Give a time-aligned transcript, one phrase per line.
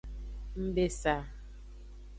[0.59, 1.15] Ng be sa.